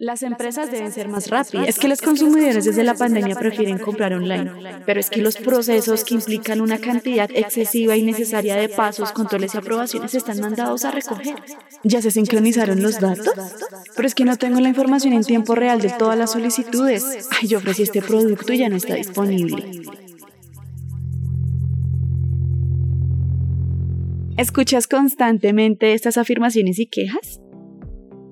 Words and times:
Las 0.00 0.22
empresas 0.22 0.70
deben 0.70 0.92
ser 0.92 1.08
más 1.08 1.28
rápidas. 1.28 1.68
Es 1.68 1.76
que 1.80 1.88
los 1.88 2.00
consumidores 2.00 2.64
desde 2.64 2.84
la 2.84 2.94
pandemia 2.94 3.34
prefieren 3.34 3.78
comprar 3.78 4.12
online, 4.12 4.48
pero 4.86 5.00
es 5.00 5.10
que 5.10 5.20
los 5.20 5.36
procesos 5.36 6.04
que 6.04 6.14
implican 6.14 6.60
una 6.60 6.78
cantidad 6.78 7.28
excesiva 7.34 7.96
y 7.96 8.04
necesaria 8.04 8.54
de 8.54 8.68
pasos, 8.68 9.10
controles 9.10 9.56
y 9.56 9.58
aprobaciones 9.58 10.14
están 10.14 10.38
mandados 10.38 10.84
a 10.84 10.92
recoger. 10.92 11.34
¿Ya 11.82 12.00
se 12.00 12.12
sincronizaron 12.12 12.80
los 12.80 13.00
datos? 13.00 13.34
Pero 13.96 14.06
es 14.06 14.14
que 14.14 14.24
no 14.24 14.36
tengo 14.36 14.60
la 14.60 14.68
información 14.68 15.14
en 15.14 15.24
tiempo 15.24 15.56
real 15.56 15.80
de 15.80 15.90
todas 15.90 16.16
las 16.16 16.30
solicitudes. 16.30 17.28
Ay, 17.40 17.48
yo 17.48 17.58
ofrecí 17.58 17.82
este 17.82 18.00
producto 18.00 18.52
y 18.52 18.58
ya 18.58 18.68
no 18.68 18.76
está 18.76 18.94
disponible. 18.94 19.82
¿Escuchas 24.36 24.86
constantemente 24.86 25.92
estas 25.94 26.18
afirmaciones 26.18 26.78
y 26.78 26.86
quejas? 26.86 27.40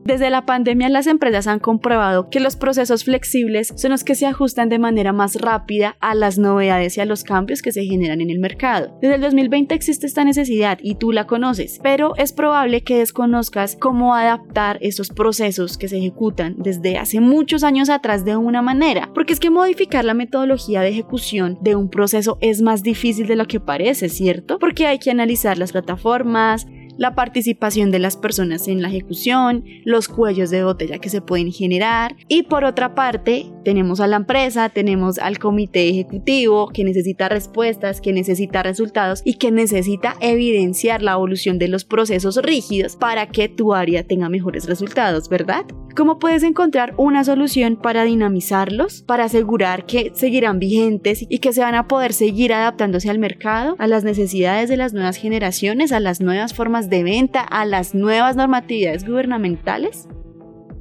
Desde 0.06 0.30
la 0.30 0.46
pandemia 0.46 0.88
las 0.88 1.08
empresas 1.08 1.48
han 1.48 1.58
comprobado 1.58 2.30
que 2.30 2.38
los 2.38 2.54
procesos 2.54 3.02
flexibles 3.02 3.74
son 3.74 3.90
los 3.90 4.04
que 4.04 4.14
se 4.14 4.26
ajustan 4.26 4.68
de 4.68 4.78
manera 4.78 5.12
más 5.12 5.34
rápida 5.34 5.96
a 5.98 6.14
las 6.14 6.38
novedades 6.38 6.96
y 6.96 7.00
a 7.00 7.04
los 7.04 7.24
cambios 7.24 7.60
que 7.60 7.72
se 7.72 7.84
generan 7.84 8.20
en 8.20 8.30
el 8.30 8.38
mercado. 8.38 8.96
Desde 9.02 9.16
el 9.16 9.20
2020 9.20 9.74
existe 9.74 10.06
esta 10.06 10.22
necesidad 10.22 10.78
y 10.80 10.94
tú 10.94 11.10
la 11.10 11.26
conoces, 11.26 11.80
pero 11.82 12.14
es 12.14 12.32
probable 12.32 12.84
que 12.84 12.98
desconozcas 12.98 13.74
cómo 13.74 14.14
adaptar 14.14 14.78
esos 14.80 15.08
procesos 15.08 15.76
que 15.76 15.88
se 15.88 15.98
ejecutan 15.98 16.54
desde 16.56 16.98
hace 16.98 17.18
muchos 17.18 17.64
años 17.64 17.90
atrás 17.90 18.24
de 18.24 18.36
una 18.36 18.62
manera, 18.62 19.10
porque 19.12 19.32
es 19.32 19.40
que 19.40 19.50
modificar 19.50 20.04
la 20.04 20.14
metodología 20.14 20.82
de 20.82 20.90
ejecución 20.90 21.58
de 21.62 21.74
un 21.74 21.90
proceso 21.90 22.38
es 22.40 22.62
más 22.62 22.84
difícil 22.84 23.26
de 23.26 23.34
lo 23.34 23.46
que 23.46 23.58
parece, 23.58 24.08
¿cierto? 24.08 24.60
Porque 24.60 24.86
hay 24.86 25.00
que 25.00 25.10
analizar 25.10 25.58
las 25.58 25.72
plataformas, 25.72 26.68
la 26.96 27.14
participación 27.14 27.90
de 27.90 27.98
las 27.98 28.16
personas 28.16 28.68
en 28.68 28.82
la 28.82 28.88
ejecución, 28.88 29.64
los 29.84 30.08
cuellos 30.08 30.50
de 30.50 30.64
botella 30.64 30.98
que 30.98 31.10
se 31.10 31.20
pueden 31.20 31.52
generar 31.52 32.16
y 32.28 32.44
por 32.44 32.64
otra 32.64 32.94
parte 32.94 33.46
tenemos 33.64 34.00
a 34.00 34.06
la 34.06 34.16
empresa, 34.16 34.68
tenemos 34.68 35.18
al 35.18 35.38
comité 35.38 35.88
ejecutivo 35.88 36.68
que 36.68 36.84
necesita 36.84 37.28
respuestas, 37.28 38.00
que 38.00 38.12
necesita 38.12 38.62
resultados 38.62 39.22
y 39.24 39.34
que 39.34 39.50
necesita 39.50 40.16
evidenciar 40.20 41.02
la 41.02 41.12
evolución 41.12 41.58
de 41.58 41.68
los 41.68 41.84
procesos 41.84 42.36
rígidos 42.36 42.96
para 42.96 43.28
que 43.28 43.48
tu 43.48 43.74
área 43.74 44.06
tenga 44.06 44.28
mejores 44.28 44.66
resultados, 44.66 45.28
¿verdad? 45.28 45.64
¿Cómo 45.96 46.18
puedes 46.18 46.42
encontrar 46.42 46.92
una 46.98 47.24
solución 47.24 47.76
para 47.76 48.04
dinamizarlos, 48.04 49.00
para 49.00 49.24
asegurar 49.24 49.86
que 49.86 50.12
seguirán 50.14 50.58
vigentes 50.58 51.24
y 51.26 51.38
que 51.38 51.54
se 51.54 51.62
van 51.62 51.74
a 51.74 51.88
poder 51.88 52.12
seguir 52.12 52.52
adaptándose 52.52 53.08
al 53.08 53.18
mercado, 53.18 53.76
a 53.78 53.86
las 53.86 54.04
necesidades 54.04 54.68
de 54.68 54.76
las 54.76 54.92
nuevas 54.92 55.16
generaciones, 55.16 55.92
a 55.92 56.00
las 56.00 56.20
nuevas 56.20 56.52
formas 56.52 56.90
de 56.90 57.02
venta, 57.02 57.40
a 57.40 57.64
las 57.64 57.94
nuevas 57.94 58.36
normatividades 58.36 59.08
gubernamentales? 59.08 60.06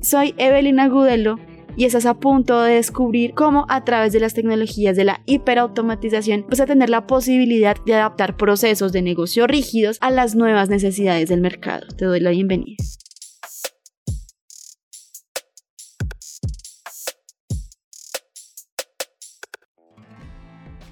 Soy 0.01 0.35
Evelyn 0.37 0.81
Agudelo 0.81 1.39
y 1.77 1.85
estás 1.85 2.05
a 2.05 2.15
punto 2.15 2.61
de 2.61 2.73
descubrir 2.73 3.33
cómo 3.33 3.65
a 3.69 3.85
través 3.85 4.11
de 4.11 4.19
las 4.19 4.33
tecnologías 4.33 4.97
de 4.97 5.05
la 5.05 5.21
hiperautomatización 5.25 6.45
vas 6.49 6.59
a 6.59 6.65
tener 6.65 6.89
la 6.89 7.07
posibilidad 7.07 7.77
de 7.85 7.93
adaptar 7.93 8.35
procesos 8.35 8.91
de 8.91 9.01
negocio 9.01 9.47
rígidos 9.47 9.97
a 10.01 10.11
las 10.11 10.35
nuevas 10.35 10.67
necesidades 10.67 11.29
del 11.29 11.39
mercado. 11.39 11.87
Te 11.95 12.03
doy 12.03 12.19
la 12.19 12.31
bienvenida. 12.31 12.75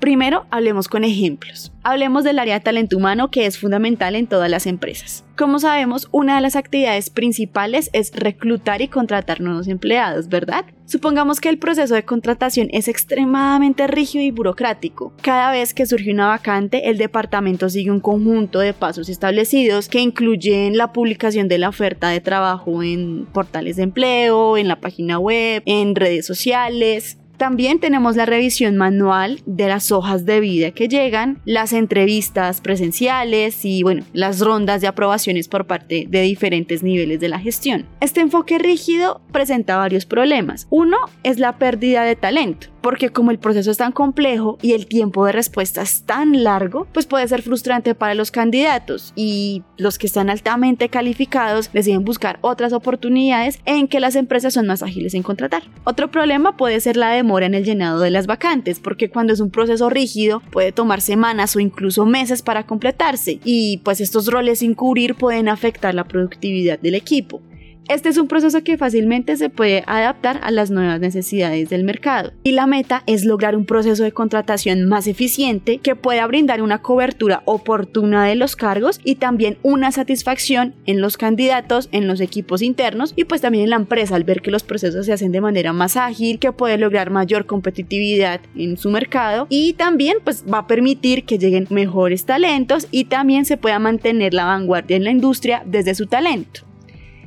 Primero, 0.03 0.47
hablemos 0.51 0.89
con 0.89 1.05
ejemplos. 1.05 1.71
Hablemos 1.81 2.25
del 2.25 2.37
área 2.37 2.55
de 2.55 2.59
talento 2.59 2.97
humano 2.97 3.31
que 3.31 3.45
es 3.45 3.57
fundamental 3.57 4.17
en 4.17 4.27
todas 4.27 4.51
las 4.51 4.67
empresas. 4.67 5.23
Como 5.37 5.59
sabemos, 5.59 6.09
una 6.11 6.35
de 6.35 6.41
las 6.41 6.57
actividades 6.57 7.09
principales 7.09 7.89
es 7.93 8.11
reclutar 8.13 8.81
y 8.81 8.89
contratar 8.89 9.39
nuevos 9.39 9.69
empleados, 9.69 10.27
¿verdad? 10.27 10.65
Supongamos 10.85 11.39
que 11.39 11.47
el 11.47 11.57
proceso 11.57 11.95
de 11.95 12.03
contratación 12.03 12.67
es 12.73 12.89
extremadamente 12.89 13.87
rígido 13.87 14.25
y 14.25 14.31
burocrático. 14.31 15.13
Cada 15.21 15.53
vez 15.53 15.73
que 15.73 15.85
surge 15.85 16.11
una 16.11 16.27
vacante, 16.27 16.89
el 16.89 16.97
departamento 16.97 17.69
sigue 17.69 17.89
un 17.89 18.01
conjunto 18.01 18.59
de 18.59 18.73
pasos 18.73 19.07
establecidos 19.07 19.87
que 19.87 20.01
incluyen 20.01 20.75
la 20.75 20.91
publicación 20.91 21.47
de 21.47 21.59
la 21.59 21.69
oferta 21.69 22.09
de 22.09 22.19
trabajo 22.19 22.83
en 22.83 23.25
portales 23.31 23.77
de 23.77 23.83
empleo, 23.83 24.57
en 24.57 24.67
la 24.67 24.81
página 24.81 25.17
web, 25.17 25.63
en 25.65 25.95
redes 25.95 26.25
sociales, 26.25 27.17
también 27.43 27.81
tenemos 27.81 28.15
la 28.15 28.25
revisión 28.25 28.77
manual 28.77 29.41
de 29.45 29.67
las 29.67 29.91
hojas 29.91 30.25
de 30.25 30.39
vida 30.39 30.71
que 30.71 30.87
llegan, 30.87 31.41
las 31.43 31.73
entrevistas 31.73 32.61
presenciales 32.61 33.65
y 33.65 33.83
bueno, 33.83 34.05
las 34.13 34.39
rondas 34.39 34.79
de 34.79 34.87
aprobaciones 34.87 35.49
por 35.49 35.67
parte 35.67 36.05
de 36.07 36.21
diferentes 36.21 36.83
niveles 36.83 37.19
de 37.19 37.27
la 37.27 37.39
gestión. 37.39 37.85
Este 37.99 38.21
enfoque 38.21 38.59
rígido 38.59 39.19
presenta 39.33 39.75
varios 39.75 40.05
problemas. 40.05 40.67
Uno 40.69 40.95
es 41.23 41.37
la 41.37 41.57
pérdida 41.57 42.05
de 42.05 42.15
talento 42.15 42.72
porque 42.83 43.09
como 43.09 43.31
el 43.31 43.39
proceso 43.39 43.71
es 43.71 43.77
tan 43.77 43.93
complejo 43.93 44.59
y 44.61 44.73
el 44.73 44.85
tiempo 44.87 45.25
de 45.25 45.31
respuesta 45.31 45.81
es 45.81 46.03
tan 46.03 46.43
largo, 46.43 46.85
pues 46.93 47.07
puede 47.07 47.27
ser 47.27 47.41
frustrante 47.41 47.95
para 47.95 48.13
los 48.13 48.29
candidatos 48.29 49.13
y 49.15 49.63
los 49.77 49.97
que 49.97 50.05
están 50.05 50.29
altamente 50.29 50.89
calificados 50.89 51.71
deciden 51.71 52.03
buscar 52.03 52.39
otras 52.41 52.73
oportunidades 52.73 53.59
en 53.65 53.87
que 53.87 54.01
las 54.01 54.17
empresas 54.17 54.53
son 54.53 54.67
más 54.67 54.83
ágiles 54.83 55.13
en 55.13 55.23
contratar. 55.23 55.63
Otro 55.85 56.11
problema 56.11 56.57
puede 56.57 56.81
ser 56.81 56.97
la 56.97 57.11
demora 57.11 57.45
en 57.45 57.53
el 57.53 57.63
llenado 57.63 58.01
de 58.01 58.11
las 58.11 58.27
vacantes, 58.27 58.81
porque 58.81 59.09
cuando 59.09 59.31
es 59.31 59.39
un 59.39 59.49
proceso 59.49 59.89
rígido 59.89 60.41
puede 60.51 60.73
tomar 60.73 60.99
semanas 60.99 61.55
o 61.55 61.61
incluso 61.61 62.05
meses 62.05 62.41
para 62.41 62.65
completarse 62.65 63.39
y 63.45 63.77
pues 63.85 64.01
estos 64.01 64.27
roles 64.27 64.59
sin 64.59 64.73
cubrir 64.73 65.15
pueden 65.15 65.47
afectar 65.47 65.95
la 65.95 66.03
productividad 66.03 66.79
del 66.79 66.95
equipo. 66.95 67.41
Este 67.89 68.07
es 68.07 68.17
un 68.17 68.29
proceso 68.29 68.63
que 68.63 68.77
fácilmente 68.77 69.35
se 69.35 69.49
puede 69.49 69.83
adaptar 69.87 70.39
a 70.43 70.51
las 70.51 70.71
nuevas 70.71 71.01
necesidades 71.01 71.69
del 71.69 71.83
mercado 71.83 72.31
y 72.41 72.53
la 72.53 72.65
meta 72.65 73.03
es 73.07 73.25
lograr 73.25 73.57
un 73.57 73.65
proceso 73.65 74.03
de 74.03 74.13
contratación 74.13 74.87
más 74.87 75.05
eficiente 75.05 75.79
que 75.79 75.97
pueda 75.97 76.25
brindar 76.25 76.61
una 76.61 76.81
cobertura 76.81 77.43
oportuna 77.43 78.25
de 78.25 78.35
los 78.35 78.55
cargos 78.55 79.01
y 79.03 79.15
también 79.15 79.57
una 79.63 79.91
satisfacción 79.91 80.73
en 80.85 81.01
los 81.01 81.17
candidatos, 81.17 81.89
en 81.91 82.07
los 82.07 82.21
equipos 82.21 82.61
internos 82.61 83.11
y 83.17 83.25
pues 83.25 83.41
también 83.41 83.65
en 83.65 83.71
la 83.71 83.75
empresa 83.75 84.15
al 84.15 84.23
ver 84.23 84.41
que 84.41 84.51
los 84.51 84.63
procesos 84.63 85.05
se 85.05 85.11
hacen 85.11 85.33
de 85.33 85.41
manera 85.41 85.73
más 85.73 85.97
ágil, 85.97 86.39
que 86.39 86.53
puede 86.53 86.77
lograr 86.77 87.09
mayor 87.09 87.45
competitividad 87.45 88.39
en 88.55 88.77
su 88.77 88.91
mercado 88.91 89.45
y 89.49 89.73
también 89.73 90.19
pues 90.23 90.45
va 90.51 90.59
a 90.59 90.67
permitir 90.67 91.25
que 91.25 91.37
lleguen 91.37 91.67
mejores 91.69 92.25
talentos 92.25 92.87
y 92.91 93.05
también 93.05 93.43
se 93.43 93.57
pueda 93.57 93.77
mantener 93.77 94.33
la 94.33 94.45
vanguardia 94.45 94.95
en 94.95 95.03
la 95.03 95.11
industria 95.11 95.63
desde 95.65 95.95
su 95.95 96.07
talento. 96.07 96.61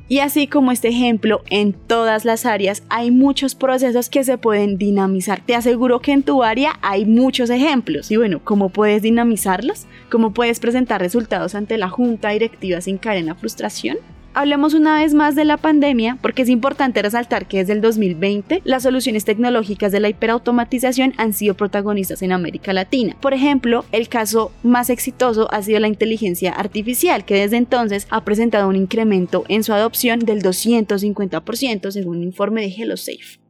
Y 0.09 0.19
así 0.19 0.47
como 0.47 0.71
este 0.71 0.87
ejemplo, 0.87 1.41
en 1.49 1.73
todas 1.73 2.23
las 2.23 2.45
áreas 2.45 2.83
hay 2.89 3.11
muchos 3.11 3.55
procesos 3.55 4.09
que 4.09 4.23
se 4.23 4.37
pueden 4.37 4.77
dinamizar. 4.77 5.41
Te 5.45 5.55
aseguro 5.55 5.99
que 5.99 6.13
en 6.13 6.23
tu 6.23 6.43
área 6.43 6.79
hay 6.81 7.05
muchos 7.05 7.49
ejemplos. 7.49 8.09
Y 8.09 8.15
bueno, 8.15 8.39
¿cómo 8.43 8.69
puedes 8.69 9.01
dinamizarlos? 9.01 9.85
¿Cómo 10.09 10.33
puedes 10.33 10.59
presentar 10.59 11.01
resultados 11.01 11.55
ante 11.55 11.77
la 11.77 11.89
junta 11.89 12.29
directiva 12.29 12.79
sin 12.79 12.97
caer 12.97 13.19
en 13.19 13.25
la 13.25 13.35
frustración? 13.35 13.97
Hablemos 14.37 14.75
una 14.75 14.99
vez 15.01 15.15
más 15.15 15.33
de 15.33 15.45
la 15.45 15.57
pandemia 15.57 16.19
porque 16.21 16.43
es 16.43 16.49
importante 16.49 17.01
resaltar 17.01 17.47
que 17.47 17.57
desde 17.57 17.73
el 17.73 17.81
2020 17.81 18.61
las 18.65 18.83
soluciones 18.83 19.25
tecnológicas 19.25 19.91
de 19.91 19.99
la 19.99 20.09
hiperautomatización 20.09 21.15
han 21.17 21.33
sido 21.33 21.55
protagonistas 21.55 22.21
en 22.21 22.31
América 22.31 22.71
Latina. 22.71 23.17
Por 23.19 23.33
ejemplo, 23.33 23.83
el 23.91 24.09
caso 24.09 24.51
más 24.61 24.91
exitoso 24.91 25.51
ha 25.51 25.63
sido 25.63 25.79
la 25.79 25.87
inteligencia 25.87 26.51
artificial, 26.51 27.25
que 27.25 27.33
desde 27.33 27.57
entonces 27.57 28.05
ha 28.11 28.23
presentado 28.25 28.69
un 28.69 28.75
incremento 28.75 29.43
en 29.47 29.63
su 29.63 29.73
adopción 29.73 30.19
del 30.19 30.43
250% 30.43 31.89
según 31.89 32.17
un 32.17 32.23
informe 32.23 32.61
de 32.61 32.67
HelloSafe. 32.67 33.46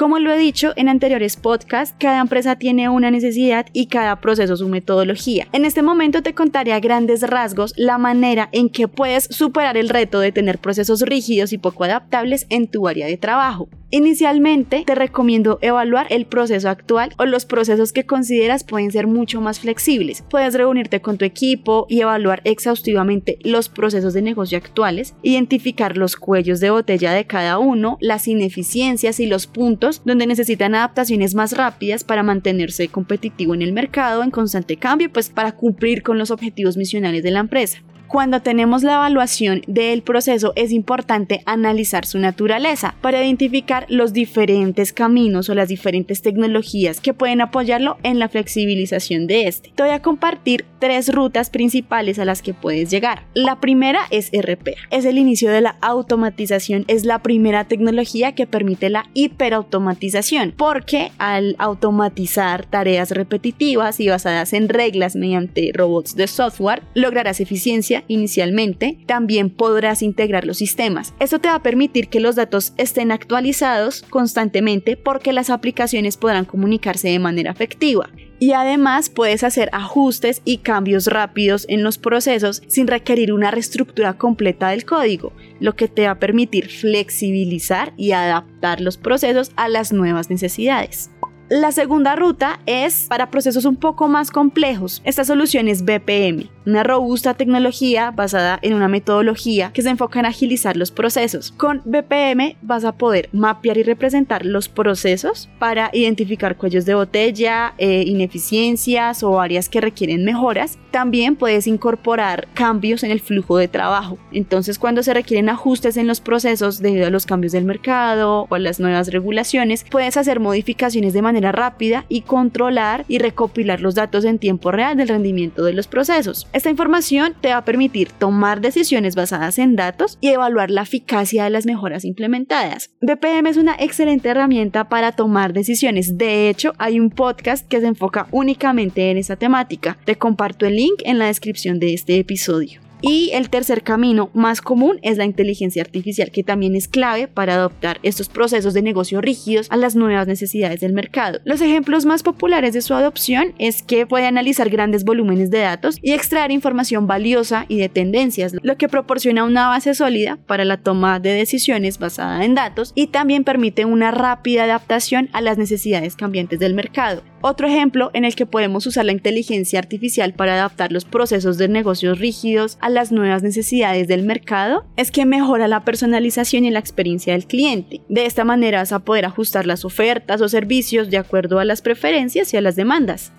Como 0.00 0.18
lo 0.18 0.32
he 0.32 0.38
dicho 0.38 0.72
en 0.76 0.88
anteriores 0.88 1.36
podcasts, 1.36 1.94
cada 2.00 2.22
empresa 2.22 2.56
tiene 2.56 2.88
una 2.88 3.10
necesidad 3.10 3.66
y 3.74 3.88
cada 3.88 4.18
proceso 4.22 4.56
su 4.56 4.66
metodología. 4.66 5.46
En 5.52 5.66
este 5.66 5.82
momento 5.82 6.22
te 6.22 6.32
contaré 6.32 6.72
a 6.72 6.80
grandes 6.80 7.20
rasgos 7.20 7.74
la 7.76 7.98
manera 7.98 8.48
en 8.52 8.70
que 8.70 8.88
puedes 8.88 9.24
superar 9.24 9.76
el 9.76 9.90
reto 9.90 10.18
de 10.18 10.32
tener 10.32 10.58
procesos 10.58 11.02
rígidos 11.02 11.52
y 11.52 11.58
poco 11.58 11.84
adaptables 11.84 12.46
en 12.48 12.66
tu 12.66 12.88
área 12.88 13.06
de 13.06 13.18
trabajo. 13.18 13.68
Inicialmente 13.92 14.84
te 14.86 14.94
recomiendo 14.94 15.58
evaluar 15.62 16.06
el 16.10 16.24
proceso 16.24 16.68
actual 16.68 17.12
o 17.18 17.24
los 17.24 17.44
procesos 17.44 17.92
que 17.92 18.06
consideras 18.06 18.62
pueden 18.62 18.92
ser 18.92 19.08
mucho 19.08 19.40
más 19.40 19.58
flexibles. 19.58 20.22
Puedes 20.30 20.54
reunirte 20.54 21.00
con 21.00 21.18
tu 21.18 21.24
equipo 21.24 21.86
y 21.88 22.00
evaluar 22.00 22.40
exhaustivamente 22.44 23.38
los 23.42 23.68
procesos 23.68 24.14
de 24.14 24.22
negocio 24.22 24.58
actuales, 24.58 25.16
identificar 25.22 25.96
los 25.96 26.14
cuellos 26.14 26.60
de 26.60 26.70
botella 26.70 27.12
de 27.12 27.26
cada 27.26 27.58
uno, 27.58 27.98
las 28.00 28.28
ineficiencias 28.28 29.18
y 29.18 29.26
los 29.26 29.48
puntos 29.48 30.02
donde 30.04 30.28
necesitan 30.28 30.76
adaptaciones 30.76 31.34
más 31.34 31.56
rápidas 31.56 32.04
para 32.04 32.22
mantenerse 32.22 32.86
competitivo 32.86 33.54
en 33.54 33.62
el 33.62 33.72
mercado 33.72 34.22
en 34.22 34.30
constante 34.30 34.76
cambio, 34.76 35.12
pues 35.12 35.30
para 35.30 35.56
cumplir 35.56 36.04
con 36.04 36.16
los 36.16 36.30
objetivos 36.30 36.76
misionales 36.76 37.24
de 37.24 37.32
la 37.32 37.40
empresa. 37.40 37.82
Cuando 38.10 38.42
tenemos 38.42 38.82
la 38.82 38.94
evaluación 38.94 39.62
del 39.68 40.02
proceso 40.02 40.52
es 40.56 40.72
importante 40.72 41.42
analizar 41.46 42.04
su 42.04 42.18
naturaleza 42.18 42.96
para 43.00 43.22
identificar 43.22 43.86
los 43.88 44.12
diferentes 44.12 44.92
caminos 44.92 45.48
o 45.48 45.54
las 45.54 45.68
diferentes 45.68 46.20
tecnologías 46.20 47.00
que 47.00 47.14
pueden 47.14 47.40
apoyarlo 47.40 47.98
en 48.02 48.18
la 48.18 48.28
flexibilización 48.28 49.28
de 49.28 49.46
este. 49.46 49.70
Te 49.76 49.84
voy 49.84 49.92
a 49.92 50.02
compartir 50.02 50.64
tres 50.80 51.14
rutas 51.14 51.50
principales 51.50 52.18
a 52.18 52.24
las 52.24 52.42
que 52.42 52.52
puedes 52.52 52.90
llegar. 52.90 53.26
La 53.34 53.60
primera 53.60 54.00
es 54.10 54.30
RPA, 54.32 54.72
es 54.90 55.04
el 55.04 55.16
inicio 55.16 55.52
de 55.52 55.60
la 55.60 55.76
automatización, 55.80 56.84
es 56.88 57.04
la 57.04 57.20
primera 57.20 57.68
tecnología 57.68 58.34
que 58.34 58.46
permite 58.46 58.90
la 58.90 59.06
hiperautomatización, 59.14 60.54
porque 60.56 61.12
al 61.18 61.54
automatizar 61.58 62.66
tareas 62.66 63.12
repetitivas 63.12 64.00
y 64.00 64.08
basadas 64.08 64.52
en 64.52 64.68
reglas 64.68 65.14
mediante 65.14 65.70
robots 65.72 66.16
de 66.16 66.26
software, 66.26 66.82
lograrás 66.94 67.40
eficiencia 67.40 67.99
inicialmente, 68.08 68.98
también 69.06 69.50
podrás 69.50 70.02
integrar 70.02 70.44
los 70.44 70.58
sistemas. 70.58 71.14
Esto 71.20 71.38
te 71.40 71.48
va 71.48 71.56
a 71.56 71.62
permitir 71.62 72.08
que 72.08 72.20
los 72.20 72.36
datos 72.36 72.72
estén 72.76 73.12
actualizados 73.12 74.02
constantemente 74.10 74.96
porque 74.96 75.32
las 75.32 75.50
aplicaciones 75.50 76.16
podrán 76.16 76.44
comunicarse 76.44 77.08
de 77.08 77.18
manera 77.18 77.50
efectiva 77.50 78.08
y 78.40 78.54
además 78.54 79.10
puedes 79.10 79.44
hacer 79.44 79.68
ajustes 79.72 80.42
y 80.44 80.58
cambios 80.58 81.06
rápidos 81.06 81.66
en 81.68 81.84
los 81.84 81.98
procesos 81.98 82.62
sin 82.66 82.88
requerir 82.88 83.32
una 83.32 83.50
reestructura 83.50 84.14
completa 84.14 84.70
del 84.70 84.84
código, 84.84 85.32
lo 85.60 85.76
que 85.76 85.86
te 85.86 86.06
va 86.06 86.12
a 86.12 86.18
permitir 86.18 86.68
flexibilizar 86.68 87.92
y 87.96 88.12
adaptar 88.12 88.80
los 88.80 88.96
procesos 88.96 89.52
a 89.56 89.68
las 89.68 89.92
nuevas 89.92 90.30
necesidades. 90.30 91.10
La 91.50 91.72
segunda 91.72 92.14
ruta 92.14 92.60
es 92.66 93.06
para 93.08 93.30
procesos 93.32 93.64
un 93.64 93.74
poco 93.74 94.06
más 94.06 94.30
complejos. 94.30 95.02
Esta 95.04 95.24
solución 95.24 95.66
es 95.66 95.82
BPM, 95.84 96.48
una 96.70 96.82
robusta 96.82 97.34
tecnología 97.34 98.10
basada 98.10 98.58
en 98.62 98.74
una 98.74 98.88
metodología 98.88 99.70
que 99.72 99.82
se 99.82 99.90
enfoca 99.90 100.20
en 100.20 100.26
agilizar 100.26 100.76
los 100.76 100.90
procesos. 100.90 101.52
Con 101.56 101.82
BPM 101.84 102.56
vas 102.62 102.84
a 102.84 102.92
poder 102.92 103.28
mapear 103.32 103.78
y 103.78 103.82
representar 103.82 104.46
los 104.46 104.68
procesos 104.68 105.48
para 105.58 105.90
identificar 105.92 106.56
cuellos 106.56 106.84
de 106.84 106.94
botella, 106.94 107.74
eh, 107.78 108.04
ineficiencias 108.06 109.22
o 109.22 109.40
áreas 109.40 109.68
que 109.68 109.80
requieren 109.80 110.24
mejoras. 110.24 110.78
También 110.90 111.36
puedes 111.36 111.66
incorporar 111.66 112.48
cambios 112.54 113.02
en 113.02 113.10
el 113.10 113.20
flujo 113.20 113.56
de 113.56 113.68
trabajo. 113.68 114.18
Entonces 114.32 114.78
cuando 114.78 115.02
se 115.02 115.14
requieren 115.14 115.48
ajustes 115.48 115.96
en 115.96 116.06
los 116.06 116.20
procesos 116.20 116.80
debido 116.80 117.06
a 117.06 117.10
los 117.10 117.26
cambios 117.26 117.52
del 117.52 117.64
mercado 117.64 118.46
o 118.48 118.54
a 118.54 118.58
las 118.58 118.80
nuevas 118.80 119.08
regulaciones, 119.08 119.84
puedes 119.90 120.16
hacer 120.16 120.40
modificaciones 120.40 121.12
de 121.14 121.22
manera 121.22 121.52
rápida 121.52 122.04
y 122.08 122.22
controlar 122.22 123.04
y 123.08 123.18
recopilar 123.18 123.80
los 123.80 123.94
datos 123.94 124.24
en 124.24 124.38
tiempo 124.38 124.70
real 124.70 124.96
del 124.96 125.08
rendimiento 125.08 125.64
de 125.64 125.72
los 125.72 125.88
procesos. 125.88 126.46
Esta 126.60 126.68
información 126.68 127.34
te 127.40 127.48
va 127.48 127.56
a 127.56 127.64
permitir 127.64 128.12
tomar 128.12 128.60
decisiones 128.60 129.14
basadas 129.14 129.58
en 129.58 129.76
datos 129.76 130.18
y 130.20 130.28
evaluar 130.28 130.70
la 130.70 130.82
eficacia 130.82 131.44
de 131.44 131.48
las 131.48 131.64
mejoras 131.64 132.04
implementadas. 132.04 132.90
BPM 133.00 133.46
es 133.46 133.56
una 133.56 133.76
excelente 133.78 134.28
herramienta 134.28 134.90
para 134.90 135.12
tomar 135.12 135.54
decisiones. 135.54 136.18
De 136.18 136.50
hecho, 136.50 136.74
hay 136.76 137.00
un 137.00 137.08
podcast 137.08 137.66
que 137.66 137.80
se 137.80 137.86
enfoca 137.86 138.26
únicamente 138.30 139.10
en 139.10 139.16
esa 139.16 139.36
temática. 139.36 139.96
Te 140.04 140.16
comparto 140.16 140.66
el 140.66 140.76
link 140.76 141.00
en 141.06 141.18
la 141.18 141.28
descripción 141.28 141.80
de 141.80 141.94
este 141.94 142.18
episodio. 142.18 142.89
Y 143.02 143.30
el 143.32 143.50
tercer 143.50 143.82
camino 143.82 144.30
más 144.34 144.60
común 144.60 144.98
es 145.02 145.16
la 145.16 145.24
inteligencia 145.24 145.82
artificial, 145.82 146.30
que 146.30 146.42
también 146.42 146.76
es 146.76 146.88
clave 146.88 147.28
para 147.28 147.54
adoptar 147.54 147.98
estos 148.02 148.28
procesos 148.28 148.74
de 148.74 148.82
negocio 148.82 149.20
rígidos 149.20 149.66
a 149.70 149.76
las 149.76 149.96
nuevas 149.96 150.26
necesidades 150.26 150.80
del 150.80 150.92
mercado. 150.92 151.40
Los 151.44 151.60
ejemplos 151.60 152.04
más 152.04 152.22
populares 152.22 152.74
de 152.74 152.82
su 152.82 152.94
adopción 152.94 153.54
es 153.58 153.82
que 153.82 154.06
puede 154.06 154.26
analizar 154.26 154.68
grandes 154.70 155.04
volúmenes 155.04 155.50
de 155.50 155.60
datos 155.60 155.98
y 156.02 156.12
extraer 156.12 156.50
información 156.50 157.06
valiosa 157.06 157.64
y 157.68 157.78
de 157.78 157.88
tendencias, 157.88 158.54
lo 158.62 158.76
que 158.76 158.88
proporciona 158.88 159.44
una 159.44 159.68
base 159.68 159.94
sólida 159.94 160.38
para 160.46 160.64
la 160.64 160.78
toma 160.78 161.20
de 161.20 161.32
decisiones 161.32 161.98
basada 161.98 162.44
en 162.44 162.54
datos 162.54 162.92
y 162.94 163.08
también 163.08 163.44
permite 163.44 163.84
una 163.84 164.10
rápida 164.10 164.64
adaptación 164.64 165.28
a 165.32 165.40
las 165.40 165.58
necesidades 165.58 166.16
cambiantes 166.16 166.58
del 166.58 166.74
mercado. 166.74 167.22
Otro 167.42 167.66
ejemplo 167.66 168.10
en 168.12 168.26
el 168.26 168.34
que 168.34 168.44
podemos 168.44 168.86
usar 168.86 169.06
la 169.06 169.12
inteligencia 169.12 169.78
artificial 169.78 170.34
para 170.34 170.54
adaptar 170.54 170.92
los 170.92 171.06
procesos 171.06 171.56
de 171.56 171.68
negocios 171.68 172.18
rígidos 172.18 172.76
a 172.80 172.90
las 172.90 173.12
nuevas 173.12 173.42
necesidades 173.42 174.08
del 174.08 174.24
mercado 174.24 174.84
es 174.96 175.10
que 175.10 175.24
mejora 175.24 175.66
la 175.66 175.84
personalización 175.84 176.66
y 176.66 176.70
la 176.70 176.80
experiencia 176.80 177.32
del 177.32 177.46
cliente. 177.46 178.02
De 178.10 178.26
esta 178.26 178.44
manera 178.44 178.80
vas 178.80 178.92
a 178.92 178.98
poder 179.00 179.24
ajustar 179.24 179.66
las 179.66 179.86
ofertas 179.86 180.42
o 180.42 180.48
servicios 180.50 181.08
de 181.08 181.16
acuerdo 181.16 181.60
a 181.60 181.64
las 181.64 181.80
preferencias 181.80 182.52
y 182.52 182.58
a 182.58 182.60
las 182.60 182.76
demandas. 182.76 183.32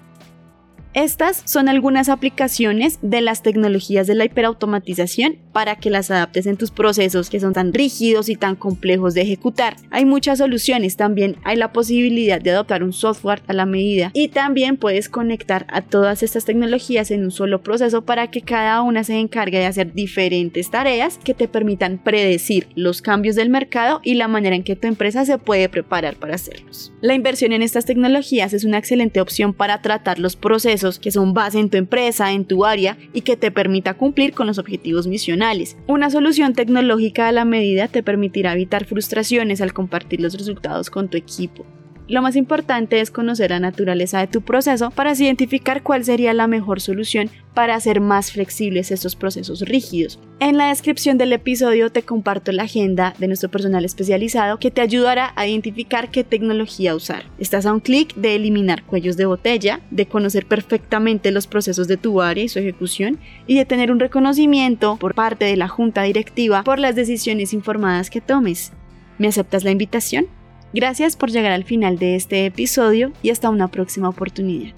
Estas 0.93 1.43
son 1.45 1.69
algunas 1.69 2.09
aplicaciones 2.09 2.99
de 3.01 3.21
las 3.21 3.43
tecnologías 3.43 4.07
de 4.07 4.15
la 4.15 4.25
hiperautomatización 4.25 5.37
para 5.53 5.77
que 5.77 5.89
las 5.89 6.11
adaptes 6.11 6.45
en 6.47 6.57
tus 6.57 6.71
procesos 6.71 7.29
que 7.29 7.39
son 7.39 7.53
tan 7.53 7.73
rígidos 7.73 8.27
y 8.27 8.35
tan 8.35 8.57
complejos 8.57 9.13
de 9.13 9.21
ejecutar. 9.21 9.77
Hay 9.89 10.03
muchas 10.03 10.39
soluciones, 10.39 10.97
también 10.97 11.37
hay 11.45 11.55
la 11.55 11.71
posibilidad 11.71 12.41
de 12.41 12.51
adoptar 12.51 12.83
un 12.83 12.91
software 12.91 13.41
a 13.47 13.53
la 13.53 13.65
medida 13.65 14.11
y 14.13 14.27
también 14.27 14.75
puedes 14.75 15.07
conectar 15.07 15.65
a 15.69 15.81
todas 15.81 16.23
estas 16.23 16.43
tecnologías 16.43 17.09
en 17.11 17.23
un 17.23 17.31
solo 17.31 17.61
proceso 17.63 18.03
para 18.03 18.29
que 18.29 18.41
cada 18.41 18.81
una 18.81 19.05
se 19.05 19.17
encargue 19.17 19.59
de 19.59 19.67
hacer 19.67 19.93
diferentes 19.93 20.71
tareas 20.71 21.19
que 21.23 21.33
te 21.33 21.47
permitan 21.47 21.99
predecir 22.03 22.67
los 22.75 23.01
cambios 23.01 23.37
del 23.37 23.49
mercado 23.49 24.01
y 24.03 24.15
la 24.15 24.27
manera 24.27 24.57
en 24.57 24.63
que 24.63 24.75
tu 24.75 24.87
empresa 24.87 25.23
se 25.23 25.37
puede 25.37 25.69
preparar 25.69 26.15
para 26.15 26.35
hacerlos. 26.35 26.91
La 26.99 27.13
inversión 27.13 27.53
en 27.53 27.61
estas 27.61 27.85
tecnologías 27.85 28.51
es 28.51 28.65
una 28.65 28.77
excelente 28.77 29.21
opción 29.21 29.53
para 29.53 29.81
tratar 29.81 30.19
los 30.19 30.35
que 30.99 31.11
son 31.11 31.33
base 31.33 31.59
en 31.59 31.69
tu 31.69 31.77
empresa, 31.77 32.31
en 32.31 32.45
tu 32.45 32.65
área 32.65 32.97
y 33.13 33.21
que 33.21 33.37
te 33.37 33.51
permita 33.51 33.93
cumplir 33.93 34.33
con 34.33 34.47
los 34.47 34.57
objetivos 34.57 35.07
misionales. 35.07 35.77
Una 35.87 36.09
solución 36.09 36.53
tecnológica 36.53 37.27
a 37.27 37.31
la 37.31 37.45
medida 37.45 37.87
te 37.87 38.03
permitirá 38.03 38.53
evitar 38.53 38.85
frustraciones 38.85 39.61
al 39.61 39.73
compartir 39.73 40.21
los 40.21 40.33
resultados 40.33 40.89
con 40.89 41.09
tu 41.09 41.17
equipo. 41.17 41.65
Lo 42.11 42.21
más 42.21 42.35
importante 42.35 42.99
es 42.99 43.09
conocer 43.09 43.51
la 43.51 43.61
naturaleza 43.61 44.19
de 44.19 44.27
tu 44.27 44.41
proceso 44.41 44.91
para 44.91 45.13
identificar 45.13 45.81
cuál 45.81 46.03
sería 46.03 46.33
la 46.33 46.45
mejor 46.45 46.81
solución 46.81 47.29
para 47.53 47.73
hacer 47.73 48.01
más 48.01 48.33
flexibles 48.33 48.91
estos 48.91 49.15
procesos 49.15 49.61
rígidos. 49.61 50.19
En 50.41 50.57
la 50.57 50.67
descripción 50.67 51.17
del 51.17 51.31
episodio 51.31 51.89
te 51.89 52.03
comparto 52.03 52.51
la 52.51 52.63
agenda 52.63 53.13
de 53.17 53.27
nuestro 53.27 53.49
personal 53.49 53.85
especializado 53.85 54.59
que 54.59 54.71
te 54.71 54.81
ayudará 54.81 55.31
a 55.37 55.47
identificar 55.47 56.11
qué 56.11 56.25
tecnología 56.25 56.95
usar. 56.95 57.23
Estás 57.39 57.65
a 57.65 57.71
un 57.71 57.79
clic 57.79 58.13
de 58.15 58.35
eliminar 58.35 58.83
cuellos 58.83 59.15
de 59.15 59.23
botella, 59.23 59.79
de 59.89 60.05
conocer 60.05 60.45
perfectamente 60.45 61.31
los 61.31 61.47
procesos 61.47 61.87
de 61.87 61.95
tu 61.95 62.21
área 62.21 62.43
y 62.43 62.49
su 62.49 62.59
ejecución 62.59 63.19
y 63.47 63.55
de 63.55 63.63
tener 63.63 63.89
un 63.89 64.01
reconocimiento 64.01 64.97
por 64.97 65.15
parte 65.15 65.45
de 65.45 65.55
la 65.55 65.69
junta 65.69 66.03
directiva 66.03 66.63
por 66.63 66.77
las 66.77 66.93
decisiones 66.93 67.53
informadas 67.53 68.09
que 68.09 68.19
tomes. 68.19 68.73
¿Me 69.17 69.29
aceptas 69.29 69.63
la 69.63 69.71
invitación? 69.71 70.27
Gracias 70.73 71.17
por 71.17 71.31
llegar 71.31 71.51
al 71.51 71.65
final 71.65 71.97
de 71.97 72.15
este 72.15 72.45
episodio 72.45 73.11
y 73.21 73.29
hasta 73.29 73.49
una 73.49 73.67
próxima 73.67 74.07
oportunidad. 74.07 74.73